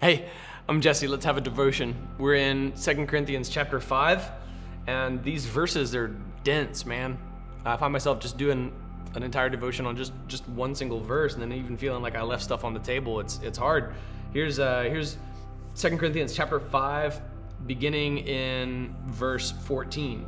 Hey, 0.00 0.30
I'm 0.66 0.80
Jesse. 0.80 1.06
Let's 1.06 1.26
have 1.26 1.36
a 1.36 1.42
devotion. 1.42 1.94
We're 2.16 2.36
in 2.36 2.72
2 2.72 3.04
Corinthians 3.04 3.50
chapter 3.50 3.80
5, 3.80 4.30
and 4.86 5.22
these 5.22 5.44
verses 5.44 5.94
are 5.94 6.16
dense, 6.42 6.86
man. 6.86 7.18
I 7.66 7.76
find 7.76 7.92
myself 7.92 8.18
just 8.18 8.38
doing 8.38 8.72
an 9.14 9.22
entire 9.22 9.50
devotion 9.50 9.84
on 9.84 9.98
just 9.98 10.14
just 10.26 10.48
one 10.48 10.74
single 10.74 11.00
verse 11.00 11.34
and 11.34 11.42
then 11.42 11.52
even 11.52 11.76
feeling 11.76 12.02
like 12.02 12.16
I 12.16 12.22
left 12.22 12.42
stuff 12.42 12.64
on 12.64 12.72
the 12.72 12.80
table. 12.80 13.20
It's 13.20 13.40
it's 13.42 13.58
hard. 13.58 13.92
Here's 14.32 14.58
uh 14.58 14.84
here's 14.84 15.18
2 15.76 15.98
Corinthians 15.98 16.34
chapter 16.34 16.60
5 16.60 17.20
beginning 17.66 18.26
in 18.26 18.96
verse 19.04 19.50
14. 19.50 20.24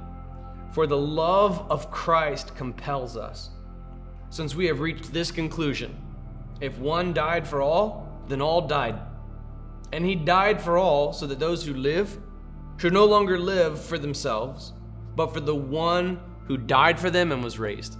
For 0.72 0.86
the 0.86 0.98
love 0.98 1.64
of 1.70 1.90
Christ 1.90 2.54
compels 2.56 3.16
us, 3.16 3.48
since 4.28 4.54
we 4.54 4.66
have 4.66 4.80
reached 4.80 5.14
this 5.14 5.30
conclusion. 5.30 5.96
If 6.60 6.76
one 6.76 7.14
died 7.14 7.48
for 7.48 7.62
all, 7.62 8.22
then 8.28 8.42
all 8.42 8.68
died. 8.68 9.00
And 9.92 10.04
he 10.04 10.14
died 10.14 10.60
for 10.60 10.78
all, 10.78 11.12
so 11.12 11.26
that 11.26 11.38
those 11.38 11.64
who 11.64 11.74
live 11.74 12.18
should 12.78 12.92
no 12.92 13.04
longer 13.04 13.38
live 13.38 13.82
for 13.82 13.98
themselves, 13.98 14.72
but 15.14 15.32
for 15.32 15.40
the 15.40 15.54
one 15.54 16.18
who 16.46 16.56
died 16.56 16.98
for 16.98 17.10
them 17.10 17.30
and 17.30 17.44
was 17.44 17.58
raised. 17.58 17.96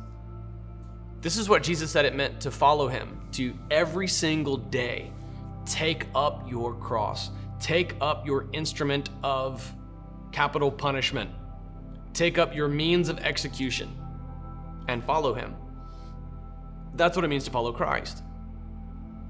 This 1.21 1.37
is 1.37 1.49
what 1.49 1.63
Jesus 1.63 1.91
said 1.91 2.05
it 2.05 2.17
meant 2.17 2.41
to 2.41 2.51
follow 2.51 2.89
him, 2.89 3.21
to 3.33 3.55
every 3.71 4.09
single 4.09 4.57
day 4.57 5.13
take 5.65 6.07
up 6.15 6.51
your 6.51 6.75
cross, 6.75 7.31
take 7.61 7.95
up 8.01 8.27
your 8.27 8.49
instrument 8.53 9.11
of 9.23 9.73
capital 10.33 10.71
punishment, 10.71 11.31
take 12.13 12.39
up 12.39 12.55
your 12.55 12.67
means 12.67 13.09
of 13.09 13.19
execution, 13.19 13.95
and 14.89 15.05
follow 15.05 15.35
him. 15.35 15.55
That's 16.95 17.17
what 17.17 17.25
it 17.25 17.29
means 17.29 17.45
to 17.45 17.51
follow 17.51 17.73
Christ 17.73 18.23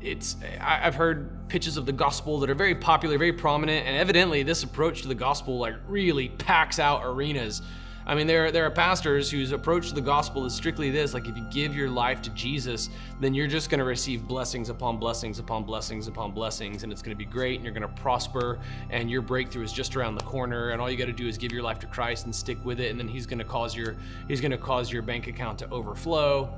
it's 0.02 0.36
I, 0.60 0.78
have 0.78 0.94
heard 0.94 1.48
pitches 1.48 1.76
of 1.76 1.86
the 1.86 1.92
gospel 1.92 2.40
that 2.40 2.50
are 2.50 2.54
very 2.54 2.74
popular, 2.74 3.18
very 3.18 3.32
prominent, 3.32 3.86
and 3.86 3.96
evidently 3.96 4.42
this 4.42 4.62
approach 4.62 5.02
to 5.02 5.08
the 5.08 5.14
gospel 5.14 5.58
like 5.58 5.74
really 5.88 6.28
packs 6.28 6.78
out 6.78 7.02
arenas. 7.04 7.62
I 8.04 8.16
mean, 8.16 8.26
there, 8.26 8.50
there 8.50 8.66
are 8.66 8.70
pastors 8.70 9.30
whose 9.30 9.52
approach 9.52 9.90
to 9.90 9.94
the 9.94 10.00
gospel 10.00 10.44
is 10.44 10.54
strictly 10.54 10.90
this 10.90 11.14
like, 11.14 11.28
if 11.28 11.36
you 11.36 11.46
give 11.50 11.74
your 11.74 11.88
life 11.88 12.20
to 12.22 12.30
Jesus, 12.30 12.90
then 13.20 13.32
you're 13.32 13.46
just 13.46 13.70
going 13.70 13.78
to 13.78 13.84
receive 13.84 14.26
blessings 14.26 14.70
upon 14.70 14.98
blessings 14.98 15.38
upon 15.38 15.62
blessings 15.62 16.08
upon 16.08 16.32
blessings, 16.32 16.82
and 16.82 16.90
it's 16.90 17.00
going 17.00 17.16
to 17.16 17.18
be 17.18 17.30
great, 17.30 17.56
and 17.56 17.64
you're 17.64 17.72
going 17.72 17.82
to 17.82 18.02
prosper, 18.02 18.58
and 18.90 19.08
your 19.08 19.22
breakthrough 19.22 19.62
is 19.62 19.72
just 19.72 19.94
around 19.94 20.16
the 20.16 20.24
corner, 20.24 20.70
and 20.70 20.80
all 20.80 20.90
you 20.90 20.96
got 20.96 21.04
to 21.04 21.12
do 21.12 21.28
is 21.28 21.38
give 21.38 21.52
your 21.52 21.62
life 21.62 21.78
to 21.78 21.86
Christ 21.86 22.24
and 22.24 22.34
stick 22.34 22.58
with 22.64 22.80
it, 22.80 22.90
and 22.90 22.98
then 22.98 23.06
He's 23.06 23.26
going 23.26 23.38
to 23.38 23.44
cause 23.44 23.76
your 23.76 23.94
He's 24.26 24.40
going 24.40 24.50
to 24.50 24.58
cause 24.58 24.92
your 24.92 25.02
bank 25.02 25.28
account 25.28 25.60
to 25.60 25.70
overflow 25.70 26.52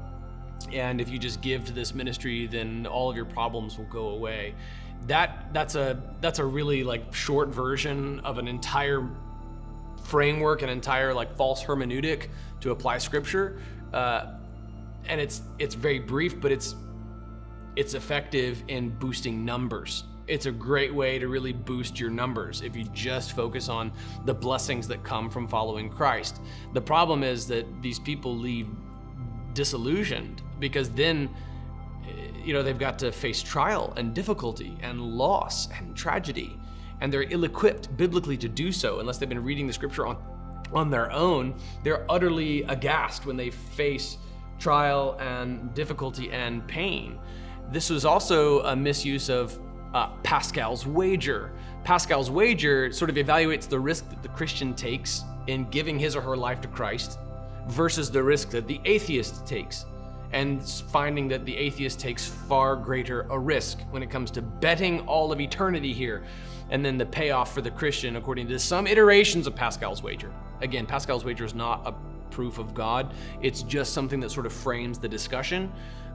and 0.72 1.00
if 1.00 1.08
you 1.08 1.19
just 1.19 1.41
give 1.41 1.64
to 1.64 1.72
this 1.72 1.94
ministry 1.94 2.47
then 2.47 2.86
all 2.86 3.10
of 3.10 3.16
your 3.16 3.24
problems 3.24 3.78
will 3.78 3.86
go 3.86 4.08
away. 4.08 4.55
That 5.06 5.52
that's 5.52 5.74
a 5.74 6.02
that's 6.20 6.38
a 6.38 6.44
really 6.44 6.83
like 6.84 7.14
short 7.14 7.48
version 7.48 8.20
of 8.20 8.38
an 8.38 8.48
entire 8.48 9.08
framework 10.05 10.62
an 10.62 10.69
entire 10.69 11.14
like 11.14 11.34
false 11.36 11.62
hermeneutic 11.64 12.28
to 12.61 12.70
apply 12.70 12.98
scripture. 12.98 13.61
Uh, 13.92 14.34
and 15.06 15.20
it's 15.20 15.42
it's 15.58 15.74
very 15.74 15.98
brief 15.98 16.41
but 16.41 16.50
it's 16.50 16.74
it's 17.77 17.94
effective 17.94 18.62
in 18.68 18.91
boosting 18.91 19.44
numbers. 19.44 20.05
It's 20.27 20.46
a 20.46 20.52
great 20.52 20.94
way 20.94 21.18
to 21.18 21.28
really 21.28 21.52
boost 21.52 22.00
your 22.00 22.08
numbers 22.08 22.62
if 22.62 22.74
you 22.74 22.84
just 22.94 23.36
focus 23.36 23.68
on 23.68 23.92
the 24.24 24.33
blessings 24.33 24.89
that 24.89 25.02
come 25.02 25.28
from 25.28 25.46
following 25.46 25.91
Christ. 25.91 26.41
The 26.72 26.80
problem 26.80 27.22
is 27.22 27.46
that 27.48 27.66
these 27.83 27.98
people 27.98 28.34
leave 28.34 28.68
disillusioned 29.52 30.42
because 30.58 30.91
then 30.91 31.28
you 32.44 32.52
know 32.52 32.62
they've 32.62 32.78
got 32.78 32.98
to 32.98 33.10
face 33.10 33.42
trial 33.42 33.92
and 33.97 34.14
difficulty 34.14 34.77
and 34.83 35.00
loss 35.00 35.69
and 35.78 35.96
tragedy. 35.96 36.58
And 37.00 37.12
they're 37.12 37.30
ill-equipped 37.30 37.96
biblically 37.96 38.36
to 38.38 38.48
do 38.48 38.72
so 38.72 39.00
unless 39.00 39.19
they've 39.19 39.28
been 39.28 39.42
reading 39.42 39.66
the 39.66 39.72
scripture 39.72 40.06
on 40.06 40.16
on 40.72 40.91
their 40.91 41.11
own. 41.12 41.55
They're 41.83 42.05
utterly 42.11 42.62
aghast 42.62 43.27
when 43.27 43.36
they 43.36 43.51
face 43.51 44.18
trial 44.58 45.17
and 45.20 45.73
difficulty 45.74 46.30
and 46.30 46.67
pain. 46.67 47.18
This 47.70 47.90
was 47.90 48.05
also 48.05 48.61
a 48.64 48.77
misuse 48.77 49.28
of 49.28 49.58
uh, 49.92 50.08
pascal's 50.23 50.86
wager. 50.86 51.52
Pascal's 51.84 52.30
wager 52.30 52.92
sort 52.92 53.11
of 53.11 53.17
evaluates 53.17 53.68
the 53.68 53.78
risk 53.78 54.08
that 54.11 54.23
the 54.23 54.28
christian 54.30 54.74
takes 54.74 55.23
in 55.46 55.68
giving 55.70 55.98
his 55.98 56.17
or 56.17 56.23
her 56.23 56.36
life 56.36 56.61
to 56.62 56.68
christ 56.68 57.18
versus 57.68 58.11
the 58.11 58.23
risk 58.23 58.51
that 58.51 58.67
the 58.67 58.80
atheist 58.84 59.46
takes 59.46 59.84
and 60.34 60.68
finding 60.90 61.28
that 61.28 61.46
the 61.46 61.56
atheist 61.56 62.00
takes 62.00 62.27
far 62.27 62.74
greater 62.74 63.22
a 63.30 63.39
risk 63.39 63.78
when 63.90 64.02
it 64.02 64.11
comes 64.11 64.33
to 64.33 64.42
betting 64.42 65.00
all 65.06 65.30
of 65.30 65.40
eternity 65.40 65.92
here 65.92 66.24
and 66.70 66.84
then 66.84 66.98
the 66.98 67.06
payoff 67.06 67.55
for 67.55 67.62
the 67.62 67.70
christian 67.70 68.17
according 68.17 68.48
to 68.48 68.58
some 68.58 68.86
iterations 68.89 69.46
of 69.46 69.55
pascal's 69.55 70.02
wager. 70.02 70.33
Again 70.61 70.86
pascal's 70.86 71.24
wager 71.24 71.45
is 71.45 71.55
not 71.55 71.86
a 71.86 71.95
proof 72.30 72.58
of 72.58 72.74
god. 72.74 73.14
It's 73.42 73.62
just 73.62 73.92
something 73.92 74.18
that 74.20 74.30
sort 74.30 74.45
of 74.45 74.52
frames 74.52 74.98
the 74.98 75.08
discussion. 75.08 75.72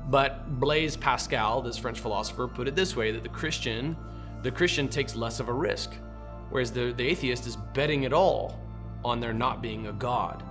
But 0.10 0.60
blaise 0.60 0.98
pascal 0.98 1.62
this 1.62 1.78
french 1.78 2.00
philosopher 2.00 2.48
put 2.48 2.68
it 2.68 2.76
this 2.76 2.96
way 2.96 3.12
that 3.12 3.24
the 3.24 3.30
christian 3.30 3.96
the 4.44 4.52
christian 4.52 4.90
takes 4.90 5.16
less 5.16 5.40
of 5.40 5.48
a 5.48 5.54
risk 5.54 5.94
whereas 6.50 6.72
the, 6.72 6.94
the 6.94 7.08
atheist 7.08 7.48
is 7.48 7.56
betting 7.74 8.04
it 8.04 8.12
all 8.12 8.60
on 9.06 9.20
there 9.20 9.34
not 9.34 9.62
being 9.62 9.88
a 9.88 9.94
god 9.94 10.44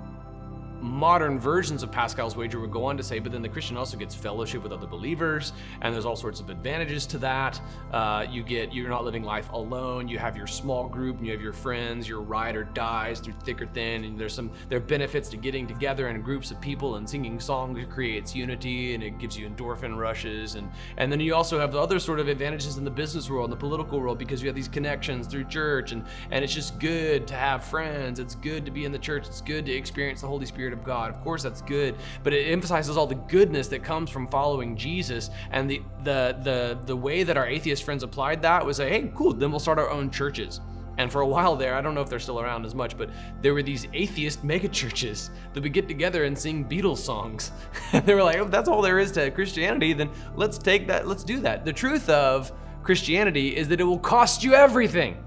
modern 0.81 1.39
versions 1.39 1.83
of 1.83 1.91
Pascal's 1.91 2.37
wager 2.37 2.61
would 2.61 2.71
go 2.71 2.84
on 2.84 2.97
to 2.97 3.03
say, 3.03 3.19
but 3.19 3.33
then 3.33 3.43
the 3.43 3.49
Christian 3.49 3.77
also 3.77 3.97
gets 3.97 4.15
fellowship 4.15 4.62
with 4.62 4.72
other 4.72 4.87
believers, 4.87 5.53
and 5.83 5.94
there's 5.94 6.05
all 6.05 6.16
sorts 6.16 6.41
of 6.41 6.50
advantages 6.50 7.06
to 7.06 7.19
that. 7.19 7.61
Uh, 7.93 8.27
you 8.28 8.43
get 8.43 8.72
you're 8.72 8.88
not 8.88 9.05
living 9.05 9.22
life 9.22 9.50
alone. 9.53 10.09
You 10.09 10.19
have 10.19 10.37
your 10.37 10.47
small 10.47 10.88
group, 10.88 11.19
and 11.19 11.27
you 11.27 11.33
have 11.33 11.43
your 11.43 11.53
friends. 11.53 12.09
Your 12.09 12.21
ride 12.21 12.56
or 12.56 12.65
dies 12.65 13.21
through 13.21 13.34
thick 13.44 13.61
or 13.61 13.67
thin, 13.67 14.05
and 14.05 14.19
there's 14.19 14.34
some 14.34 14.50
there 14.69 14.78
are 14.78 14.81
benefits 14.81 15.28
to 15.31 15.37
getting 15.37 15.67
together 15.67 16.09
in 16.09 16.21
groups 16.22 16.50
of 16.50 16.61
people 16.61 16.97
and 16.97 17.09
singing 17.09 17.41
songs. 17.41 17.78
It 17.78 17.91
creates 17.91 18.34
unity, 18.34 18.94
and 18.94 19.03
it 19.03 19.19
gives 19.19 19.38
you 19.38 19.49
endorphin 19.49 19.97
rushes, 19.97 20.55
and 20.55 20.71
and 20.97 21.11
then 21.11 21.21
you 21.21 21.34
also 21.34 21.59
have 21.59 21.72
the 21.72 21.81
other 21.81 21.99
sort 21.99 22.21
of 22.21 22.28
advantages 22.28 22.77
in 22.77 22.84
the 22.84 22.91
business 22.91 23.28
world, 23.31 23.44
and 23.44 23.53
the 23.53 23.61
political 23.61 24.00
world, 24.00 24.19
because 24.19 24.43
you 24.43 24.49
have 24.49 24.56
these 24.56 24.69
connections 24.69 25.27
through 25.27 25.44
church, 25.44 25.93
and 25.93 26.05
and 26.31 26.44
it's 26.44 26.55
just 26.55 26.78
good 26.78 27.27
to 27.27 27.34
have 27.34 27.65
friends. 27.65 28.19
It's 28.19 28.34
good 28.34 28.65
to 28.65 28.71
be 28.71 28.84
in 28.84 28.93
the 28.93 28.99
church. 28.99 29.27
It's 29.27 29.41
good 29.41 29.67
to 29.67 29.72
experience 29.72 30.21
the 30.21 30.27
Holy 30.27 30.47
Spirit 30.47 30.68
Spirit 30.69 30.79
of 30.79 30.84
God. 30.84 31.11
Of 31.11 31.23
course, 31.23 31.43
that's 31.43 31.62
good, 31.62 31.95
but 32.23 32.34
it 32.34 32.51
emphasizes 32.51 32.99
all 32.99 33.06
the 33.06 33.15
goodness 33.15 33.69
that 33.69 33.83
comes 33.83 34.11
from 34.11 34.29
following 34.29 34.77
Jesus. 34.77 35.31
And 35.51 35.71
the 35.71 35.81
the 36.05 36.37
the 36.43 36.79
the 36.84 36.97
way 36.97 37.23
that 37.23 37.39
our 37.39 37.47
atheist 37.47 37.84
friends 37.84 38.03
applied 38.03 38.43
that 38.43 38.65
was 38.65 38.77
hey, 38.77 39.11
cool, 39.15 39.33
then 39.33 39.51
we'll 39.51 39.61
start 39.61 39.79
our 39.79 39.89
own 39.89 40.11
churches. 40.11 40.61
And 40.99 41.11
for 41.11 41.21
a 41.21 41.27
while 41.27 41.55
there, 41.56 41.75
I 41.75 41.81
don't 41.81 41.95
know 41.95 42.03
if 42.03 42.11
they're 42.11 42.19
still 42.19 42.41
around 42.41 42.67
as 42.67 42.75
much, 42.75 42.99
but 42.99 43.09
there 43.41 43.55
were 43.55 43.62
these 43.62 43.87
atheist 43.95 44.45
megachurches 44.45 45.31
that 45.55 45.62
would 45.62 45.73
get 45.73 45.87
together 45.87 46.25
and 46.25 46.37
sing 46.37 46.69
Beatles 46.69 46.99
songs. 46.99 47.53
And 47.93 48.05
they 48.06 48.15
were 48.15 48.23
like, 48.23 48.37
oh, 48.39 48.49
that's 48.49 48.69
all 48.69 48.83
there 48.83 48.99
is 48.99 49.12
to 49.12 49.31
Christianity, 49.31 49.93
then 49.93 50.11
let's 50.35 50.59
take 50.59 50.89
that, 50.89 51.06
let's 51.06 51.23
do 51.23 51.39
that. 51.41 51.65
The 51.65 51.73
truth 51.73 52.09
of 52.09 52.50
Christianity 52.83 53.56
is 53.56 53.69
that 53.69 53.81
it 53.81 53.85
will 53.85 54.00
cost 54.00 54.43
you 54.43 54.55
everything. 54.55 55.25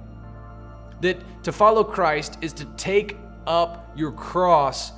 That 0.99 1.17
to 1.43 1.53
follow 1.53 1.85
Christ 1.85 2.37
is 2.41 2.51
to 2.53 2.65
take 2.75 3.15
up 3.47 3.91
your 3.95 4.11
cross 4.11 4.91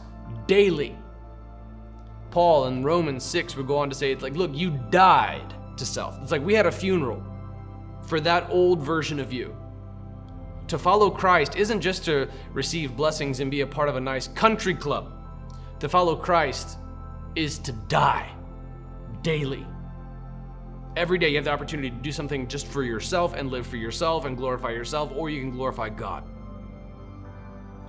daily. 0.48 0.96
Paul 2.31 2.68
in 2.68 2.84
Romans 2.84 3.24
6 3.24 3.56
would 3.56 3.68
go 3.68 3.78
on 3.78 3.90
to 3.90 3.96
say, 3.96 4.12
it's 4.12 4.24
like, 4.24 4.36
look, 4.36 4.52
you 4.54 4.80
died 4.90 5.54
to 5.78 5.86
self. 5.86 6.18
It's 6.22 6.31
like 6.31 6.44
we 6.44 6.54
had 6.54 6.66
a 6.66 6.72
funeral 6.72 7.24
for 8.08 8.20
that 8.22 8.48
old 8.50 8.81
version 8.81 9.20
of 9.20 9.31
you. 9.31 9.56
To 10.68 10.78
follow 10.78 11.09
Christ 11.09 11.56
isn't 11.56 11.81
just 11.81 12.06
to 12.06 12.28
receive 12.52 12.96
blessings 12.96 13.40
and 13.40 13.52
be 13.52 13.62
a 13.62 13.68
part 13.68 13.90
of 13.90 13.96
a 13.96 14.02
nice 14.02 14.28
country 14.30 14.74
club. 14.74 15.14
To 15.80 15.90
follow 15.90 16.16
Christ 16.16 16.78
is 17.36 17.60
to 17.60 17.72
die 17.72 18.31
daily. 19.22 19.66
Every 20.96 21.18
day 21.18 21.30
you 21.30 21.36
have 21.36 21.46
the 21.46 21.52
opportunity 21.52 21.90
to 21.90 21.96
do 21.98 22.12
something 22.12 22.48
just 22.48 22.68
for 22.68 22.84
yourself 22.84 23.36
and 23.36 23.50
live 23.50 23.66
for 23.66 23.78
yourself 23.78 24.25
and 24.25 24.38
glorify 24.38 24.72
yourself, 24.72 25.12
or 25.16 25.30
you 25.30 25.42
can 25.42 25.51
glorify 25.51 25.90
God. 25.90 26.24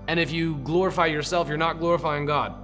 And 0.06 0.20
if 0.20 0.30
you 0.30 0.56
glorify 0.56 1.06
yourself, 1.06 1.48
you're 1.48 1.56
not 1.56 1.78
glorifying 1.78 2.26
God. 2.26 2.54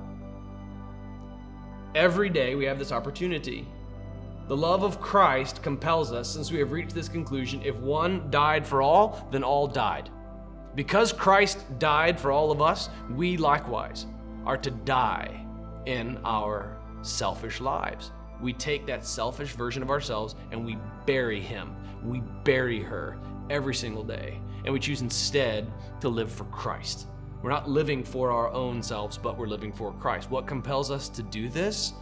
Every 1.94 2.28
day 2.28 2.54
we 2.54 2.64
have 2.66 2.78
this 2.78 2.92
opportunity. 2.92 3.66
The 4.48 4.56
love 4.56 4.82
of 4.82 5.00
Christ 5.00 5.62
compels 5.62 6.12
us, 6.12 6.28
since 6.28 6.50
we 6.50 6.58
have 6.58 6.72
reached 6.72 6.94
this 6.94 7.08
conclusion 7.08 7.62
if 7.64 7.76
one 7.76 8.31
died 8.31 8.66
for 8.66 8.82
all, 8.82 9.28
then 9.31 9.42
all 9.44 9.66
died. 9.66 10.10
Because 10.75 11.12
Christ 11.12 11.64
died 11.78 12.19
for 12.19 12.31
all 12.31 12.50
of 12.50 12.62
us, 12.62 12.90
we 13.10 13.37
likewise 13.37 14.06
are 14.46 14.56
to 14.56 14.70
die 14.70 15.44
in 15.87 16.19
our 16.25 16.76
selfish 17.02 17.60
lives. 17.60 18.12
We 18.40 18.52
take 18.52 18.87
that 18.87 19.04
selfish 19.04 19.52
version 19.52 19.82
of 19.82 19.90
ourselves 19.90 20.34
and 20.50 20.64
we 20.64 20.78
bury 21.06 21.40
him. 21.40 21.75
We 22.02 22.22
bury 22.44 22.82
her 22.82 23.19
every 23.50 23.75
single 23.75 24.04
day. 24.04 24.40
And 24.64 24.72
we 24.72 24.81
choose 24.81 25.00
instead 25.00 25.70
to 26.00 26.08
live 26.08 26.31
for 26.31 26.44
Christ. 26.44 27.06
We're 27.42 27.50
not 27.50 27.69
living 27.69 28.04
for 28.04 28.31
our 28.31 28.50
own 28.50 28.82
selves, 28.82 29.16
but 29.16 29.38
we're 29.38 29.46
living 29.46 29.72
for 29.72 29.92
Christ. 29.94 30.31
What 30.31 30.46
compels 30.46 30.90
us 30.90 31.08
to 31.10 31.22
do 31.22 31.48
this? 31.48 31.94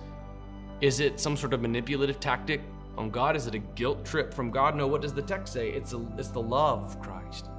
Is 0.81 1.01
it 1.01 1.21
some 1.21 1.37
sort 1.37 1.53
of 1.53 1.61
manipulative 1.61 2.19
tactic 2.19 2.61
on 2.97 3.11
God? 3.11 3.37
Is 3.37 3.47
it 3.47 3.55
a 3.55 3.59
guilt 3.59 4.05
trip 4.05 4.35
from 4.35 4.51
God? 4.51 4.77
No, 4.77 4.87
what 4.87 5.01
does 5.01 5.15
the 5.15 5.23
text 5.23 5.53
say? 5.53 5.71
It's, 5.71 5.93
a, 5.93 6.05
it's 6.17 6.29
the 6.29 6.43
love 6.43 6.83
of 6.85 7.01
Christ. 7.01 7.51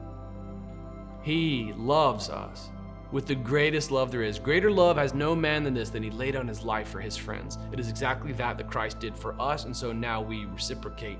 He 1.22 1.74
loves 1.78 2.30
us 2.30 2.70
with 3.12 3.26
the 3.26 3.36
greatest 3.36 3.92
love 3.92 4.12
there 4.12 4.24
is. 4.24 4.40
Greater 4.40 4.70
love 4.70 4.98
has 4.98 5.14
no 5.14 5.36
man 5.36 5.64
than 5.64 5.74
this, 5.74 5.90
than 5.90 6.04
he 6.04 6.12
laid 6.12 6.34
down 6.34 6.48
his 6.48 6.64
life 6.64 6.90
for 6.90 7.00
his 7.00 7.18
friends. 7.18 7.58
It 7.72 7.80
is 7.80 7.90
exactly 7.90 8.32
that 8.34 8.58
that 8.58 8.70
Christ 8.70 9.00
did 9.00 9.18
for 9.18 9.40
us, 9.42 9.66
and 9.66 9.76
so 9.76 9.92
now 9.92 10.22
we 10.22 10.46
reciprocate. 10.46 11.18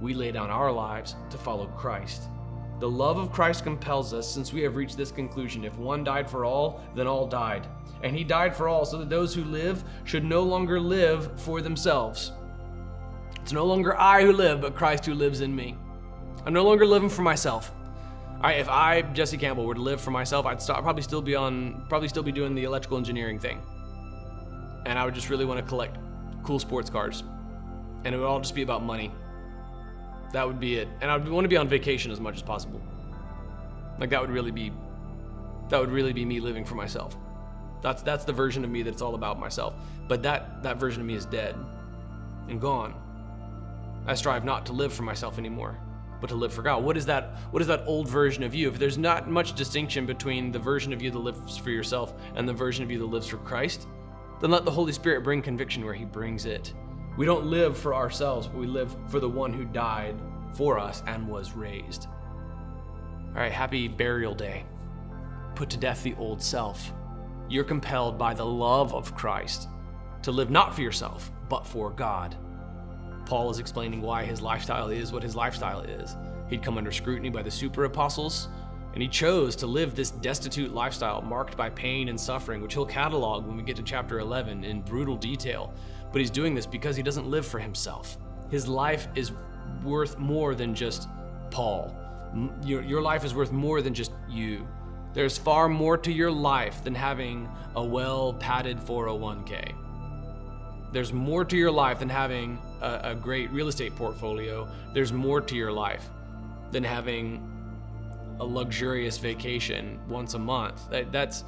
We 0.00 0.14
lay 0.14 0.32
down 0.32 0.50
our 0.50 0.72
lives 0.72 1.16
to 1.30 1.38
follow 1.38 1.66
Christ. 1.66 2.22
The 2.80 2.88
love 2.88 3.16
of 3.16 3.30
Christ 3.30 3.62
compels 3.64 4.12
us, 4.12 4.28
since 4.28 4.52
we 4.52 4.62
have 4.62 4.76
reached 4.76 4.96
this 4.96 5.12
conclusion 5.12 5.64
if 5.64 5.76
one 5.76 6.02
died 6.02 6.28
for 6.28 6.44
all, 6.44 6.80
then 6.94 7.06
all 7.06 7.26
died. 7.26 7.66
And 8.02 8.16
he 8.16 8.24
died 8.24 8.56
for 8.56 8.68
all, 8.68 8.84
so 8.84 8.98
that 8.98 9.08
those 9.08 9.34
who 9.34 9.44
live 9.44 9.84
should 10.04 10.24
no 10.24 10.42
longer 10.42 10.80
live 10.80 11.40
for 11.40 11.60
themselves. 11.60 12.32
It's 13.40 13.52
no 13.52 13.64
longer 13.64 13.98
I 13.98 14.22
who 14.22 14.32
live, 14.32 14.60
but 14.60 14.74
Christ 14.74 15.06
who 15.06 15.14
lives 15.14 15.40
in 15.40 15.54
me. 15.54 15.76
I'm 16.44 16.52
no 16.52 16.64
longer 16.64 16.86
living 16.86 17.08
for 17.08 17.22
myself. 17.22 17.72
I, 18.40 18.54
if 18.54 18.68
I, 18.68 19.02
Jesse 19.02 19.36
Campbell, 19.36 19.64
were 19.64 19.74
to 19.74 19.80
live 19.80 20.00
for 20.00 20.10
myself, 20.10 20.46
I'd 20.46 20.60
start, 20.60 20.82
probably 20.82 21.02
still 21.02 21.22
be 21.22 21.36
on, 21.36 21.86
probably 21.88 22.08
still 22.08 22.24
be 22.24 22.32
doing 22.32 22.56
the 22.56 22.64
electrical 22.64 22.98
engineering 22.98 23.38
thing. 23.38 23.62
And 24.84 24.98
I 24.98 25.04
would 25.04 25.14
just 25.14 25.30
really 25.30 25.44
want 25.44 25.60
to 25.60 25.66
collect 25.66 25.98
cool 26.42 26.58
sports 26.58 26.90
cars. 26.90 27.22
And 28.04 28.12
it 28.12 28.18
would 28.18 28.26
all 28.26 28.40
just 28.40 28.56
be 28.56 28.62
about 28.62 28.82
money. 28.82 29.12
That 30.32 30.46
would 30.46 30.60
be 30.60 30.76
it. 30.76 30.88
And 31.00 31.10
I 31.10 31.16
would 31.16 31.28
want 31.28 31.44
to 31.44 31.48
be 31.48 31.56
on 31.56 31.68
vacation 31.68 32.10
as 32.10 32.20
much 32.20 32.36
as 32.36 32.42
possible. 32.42 32.80
Like 33.98 34.10
that 34.10 34.20
would 34.20 34.30
really 34.30 34.50
be, 34.50 34.72
that 35.68 35.78
would 35.78 35.90
really 35.90 36.12
be 36.12 36.24
me 36.24 36.40
living 36.40 36.64
for 36.64 36.74
myself. 36.74 37.16
That's 37.82 38.02
that's 38.02 38.24
the 38.24 38.32
version 38.32 38.64
of 38.64 38.70
me 38.70 38.82
that's 38.82 39.02
all 39.02 39.14
about 39.14 39.38
myself. 39.38 39.74
But 40.08 40.22
that 40.22 40.62
that 40.62 40.78
version 40.78 41.00
of 41.00 41.06
me 41.06 41.14
is 41.14 41.26
dead 41.26 41.56
and 42.48 42.60
gone. 42.60 42.94
I 44.06 44.14
strive 44.14 44.44
not 44.44 44.66
to 44.66 44.72
live 44.72 44.92
for 44.92 45.02
myself 45.02 45.38
anymore 45.38 45.78
but 46.22 46.28
to 46.28 46.36
live 46.36 46.54
for 46.54 46.62
God. 46.62 46.84
What 46.84 46.96
is 46.96 47.04
that? 47.06 47.36
What 47.50 47.60
is 47.60 47.68
that 47.68 47.82
old 47.84 48.08
version 48.08 48.44
of 48.44 48.54
you? 48.54 48.68
If 48.68 48.78
there's 48.78 48.96
not 48.96 49.28
much 49.28 49.54
distinction 49.54 50.06
between 50.06 50.52
the 50.52 50.58
version 50.58 50.92
of 50.92 51.02
you 51.02 51.10
that 51.10 51.18
lives 51.18 51.58
for 51.58 51.70
yourself 51.70 52.14
and 52.36 52.48
the 52.48 52.52
version 52.52 52.84
of 52.84 52.90
you 52.92 52.98
that 53.00 53.06
lives 53.06 53.26
for 53.26 53.38
Christ, 53.38 53.88
then 54.40 54.52
let 54.52 54.64
the 54.64 54.70
Holy 54.70 54.92
Spirit 54.92 55.24
bring 55.24 55.42
conviction 55.42 55.84
where 55.84 55.92
He 55.92 56.04
brings 56.04 56.46
it. 56.46 56.72
We 57.22 57.26
don't 57.26 57.46
live 57.46 57.78
for 57.78 57.94
ourselves, 57.94 58.48
but 58.48 58.56
we 58.56 58.66
live 58.66 58.96
for 59.06 59.20
the 59.20 59.28
one 59.28 59.52
who 59.52 59.64
died 59.64 60.16
for 60.54 60.76
us 60.76 61.04
and 61.06 61.28
was 61.28 61.52
raised. 61.52 62.08
All 63.28 63.34
right, 63.40 63.52
happy 63.52 63.86
burial 63.86 64.34
day. 64.34 64.64
Put 65.54 65.70
to 65.70 65.76
death 65.76 66.02
the 66.02 66.16
old 66.18 66.42
self. 66.42 66.92
You're 67.48 67.62
compelled 67.62 68.18
by 68.18 68.34
the 68.34 68.44
love 68.44 68.92
of 68.92 69.14
Christ 69.14 69.68
to 70.22 70.32
live 70.32 70.50
not 70.50 70.74
for 70.74 70.80
yourself, 70.80 71.30
but 71.48 71.64
for 71.64 71.90
God. 71.90 72.34
Paul 73.24 73.50
is 73.50 73.60
explaining 73.60 74.02
why 74.02 74.24
his 74.24 74.42
lifestyle 74.42 74.88
is 74.88 75.12
what 75.12 75.22
his 75.22 75.36
lifestyle 75.36 75.82
is. 75.82 76.16
He'd 76.50 76.64
come 76.64 76.76
under 76.76 76.90
scrutiny 76.90 77.30
by 77.30 77.42
the 77.42 77.52
super 77.52 77.84
apostles, 77.84 78.48
and 78.92 79.02
he 79.02 79.08
chose 79.08 79.56
to 79.56 79.66
live 79.66 79.94
this 79.94 80.10
destitute 80.10 80.72
lifestyle 80.72 81.22
marked 81.22 81.56
by 81.56 81.70
pain 81.70 82.08
and 82.08 82.20
suffering, 82.20 82.60
which 82.60 82.74
he'll 82.74 82.84
catalog 82.84 83.46
when 83.46 83.56
we 83.56 83.62
get 83.62 83.76
to 83.76 83.82
chapter 83.82 84.18
11 84.18 84.64
in 84.64 84.82
brutal 84.82 85.16
detail. 85.16 85.72
But 86.12 86.20
he's 86.20 86.30
doing 86.30 86.54
this 86.54 86.66
because 86.66 86.94
he 86.94 87.02
doesn't 87.02 87.26
live 87.26 87.46
for 87.46 87.58
himself. 87.58 88.18
His 88.50 88.68
life 88.68 89.08
is 89.14 89.32
worth 89.82 90.18
more 90.18 90.54
than 90.54 90.74
just 90.74 91.08
Paul. 91.50 91.96
Your, 92.64 92.82
your 92.82 93.00
life 93.00 93.24
is 93.24 93.34
worth 93.34 93.52
more 93.52 93.80
than 93.80 93.94
just 93.94 94.12
you. 94.28 94.66
There's 95.14 95.38
far 95.38 95.68
more 95.68 95.96
to 95.98 96.12
your 96.12 96.30
life 96.30 96.84
than 96.84 96.94
having 96.94 97.48
a 97.76 97.84
well 97.84 98.34
padded 98.34 98.78
401k. 98.78 99.74
There's 100.92 101.12
more 101.12 101.44
to 101.46 101.56
your 101.56 101.70
life 101.70 102.00
than 102.00 102.08
having 102.10 102.58
a, 102.82 103.00
a 103.04 103.14
great 103.14 103.50
real 103.50 103.68
estate 103.68 103.96
portfolio. 103.96 104.68
There's 104.92 105.12
more 105.12 105.40
to 105.40 105.56
your 105.56 105.72
life 105.72 106.08
than 106.70 106.84
having 106.84 107.48
a 108.42 108.44
luxurious 108.44 109.18
vacation 109.18 110.00
once 110.08 110.34
a 110.34 110.38
month. 110.38 110.90
That, 110.90 111.12
that's 111.12 111.44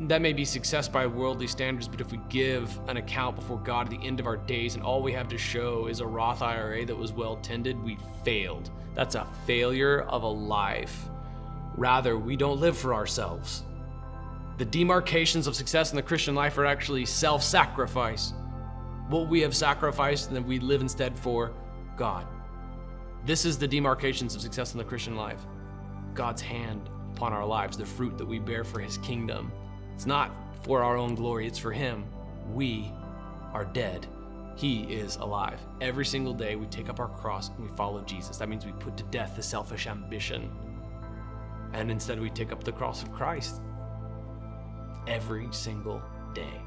that 0.00 0.20
may 0.20 0.32
be 0.32 0.44
success 0.44 0.88
by 0.88 1.06
worldly 1.06 1.46
standards, 1.46 1.86
but 1.86 2.00
if 2.00 2.10
we 2.10 2.18
give 2.28 2.80
an 2.88 2.96
account 2.96 3.36
before 3.36 3.60
God 3.60 3.86
at 3.86 3.90
the 3.90 4.04
end 4.04 4.18
of 4.18 4.26
our 4.26 4.36
days 4.36 4.74
and 4.74 4.82
all 4.82 5.00
we 5.00 5.12
have 5.12 5.28
to 5.28 5.38
show 5.38 5.86
is 5.86 6.00
a 6.00 6.06
Roth 6.06 6.42
IRA 6.42 6.84
that 6.84 6.96
was 6.96 7.12
well 7.12 7.36
tended, 7.36 7.80
we 7.80 7.96
failed. 8.24 8.70
That's 8.96 9.14
a 9.14 9.28
failure 9.46 10.02
of 10.02 10.24
a 10.24 10.28
life. 10.28 11.08
Rather, 11.76 12.18
we 12.18 12.36
don't 12.36 12.58
live 12.58 12.76
for 12.76 12.92
ourselves. 12.92 13.62
The 14.58 14.64
demarcations 14.64 15.46
of 15.46 15.54
success 15.54 15.92
in 15.92 15.96
the 15.96 16.02
Christian 16.02 16.34
life 16.34 16.58
are 16.58 16.66
actually 16.66 17.06
self 17.06 17.44
sacrifice 17.44 18.34
what 19.08 19.28
we 19.28 19.40
have 19.42 19.54
sacrificed 19.54 20.28
and 20.28 20.36
that 20.36 20.44
we 20.44 20.58
live 20.58 20.80
instead 20.80 21.16
for 21.16 21.52
God. 21.96 22.26
This 23.24 23.44
is 23.44 23.58
the 23.58 23.68
demarcations 23.68 24.34
of 24.34 24.40
success 24.40 24.72
in 24.72 24.78
the 24.78 24.84
Christian 24.84 25.14
life 25.14 25.46
God's 26.14 26.42
hand 26.42 26.88
upon 27.14 27.32
our 27.32 27.46
lives, 27.46 27.76
the 27.76 27.86
fruit 27.86 28.18
that 28.18 28.26
we 28.26 28.38
bear 28.38 28.64
for 28.64 28.80
His 28.80 28.98
kingdom. 28.98 29.52
It's 29.94 30.06
not 30.06 30.30
for 30.62 30.82
our 30.82 30.96
own 30.96 31.14
glory, 31.14 31.46
it's 31.46 31.58
for 31.58 31.72
Him. 31.72 32.04
We 32.52 32.92
are 33.52 33.64
dead. 33.64 34.06
He 34.56 34.82
is 34.84 35.16
alive. 35.16 35.60
Every 35.80 36.04
single 36.04 36.34
day 36.34 36.56
we 36.56 36.66
take 36.66 36.88
up 36.88 37.00
our 37.00 37.08
cross 37.08 37.48
and 37.48 37.68
we 37.68 37.76
follow 37.76 38.00
Jesus. 38.02 38.36
That 38.36 38.48
means 38.48 38.64
we 38.64 38.72
put 38.72 38.96
to 38.96 39.04
death 39.04 39.34
the 39.36 39.42
selfish 39.42 39.86
ambition. 39.86 40.50
And 41.72 41.90
instead 41.90 42.20
we 42.20 42.30
take 42.30 42.52
up 42.52 42.62
the 42.62 42.72
cross 42.72 43.02
of 43.02 43.12
Christ 43.12 43.60
every 45.06 45.48
single 45.50 46.02
day. 46.34 46.60